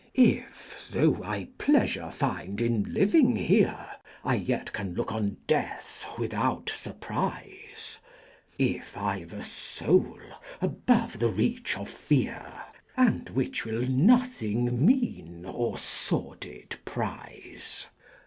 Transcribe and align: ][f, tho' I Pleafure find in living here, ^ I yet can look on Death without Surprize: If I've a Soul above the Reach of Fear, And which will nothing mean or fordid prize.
][f, 0.17 0.89
tho' 0.89 1.21
I 1.23 1.49
Pleafure 1.59 2.11
find 2.11 2.59
in 2.59 2.91
living 2.91 3.35
here, 3.35 3.85
^ 3.89 3.95
I 4.25 4.33
yet 4.33 4.73
can 4.73 4.95
look 4.95 5.11
on 5.11 5.37
Death 5.45 6.07
without 6.17 6.71
Surprize: 6.73 7.99
If 8.57 8.97
I've 8.97 9.31
a 9.31 9.43
Soul 9.43 10.17
above 10.59 11.19
the 11.19 11.29
Reach 11.29 11.77
of 11.77 11.87
Fear, 11.87 12.43
And 12.97 13.29
which 13.29 13.63
will 13.63 13.83
nothing 13.87 14.83
mean 14.83 15.45
or 15.45 15.77
fordid 15.77 16.79
prize. 16.83 17.85